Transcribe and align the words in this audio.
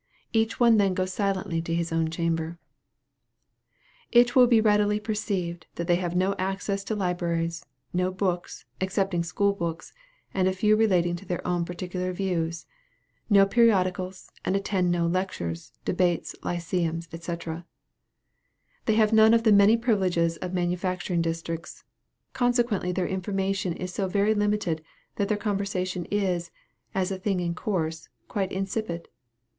Each 0.33 0.59
one 0.59 0.77
then 0.77 0.95
goes 0.95 1.13
silently 1.13 1.61
to 1.61 1.75
his 1.75 1.93
own 1.93 2.09
chamber. 2.09 2.57
It 4.11 4.35
will 4.35 4.47
readily 4.47 4.95
be 4.95 4.99
perceived, 5.03 5.67
that 5.75 5.85
they 5.85 5.97
have 5.97 6.15
no 6.15 6.33
access 6.39 6.83
to 6.85 6.95
libraries, 6.95 7.67
no 7.93 8.09
books, 8.11 8.65
excepting 8.81 9.21
school 9.23 9.53
books, 9.53 9.93
and 10.33 10.47
a 10.47 10.53
few 10.53 10.75
relating 10.75 11.15
to 11.17 11.25
their 11.27 11.45
own 11.47 11.65
particular 11.65 12.13
views; 12.13 12.65
no 13.29 13.45
periodicals, 13.45 14.31
and 14.43 14.55
attend 14.55 14.89
no 14.91 15.05
lectures, 15.05 15.71
debates, 15.85 16.35
Lyceums, 16.41 17.07
&c. 17.11 17.37
They 18.87 18.95
have 18.95 19.13
none 19.13 19.35
of 19.35 19.43
the 19.43 19.51
many 19.51 19.77
privileges 19.77 20.35
of 20.37 20.51
manufacturing 20.51 21.21
districts 21.21 21.83
consequently 22.33 22.91
their 22.91 23.07
information 23.07 23.73
is 23.73 23.93
so 23.93 24.07
very 24.07 24.33
limited, 24.33 24.83
that 25.17 25.27
their 25.27 25.37
conversation 25.37 26.05
is, 26.05 26.49
as 26.95 27.11
a 27.11 27.19
thing 27.19 27.39
in 27.39 27.53
course, 27.53 28.09
quite 28.27 28.51
insipid. 28.51 29.07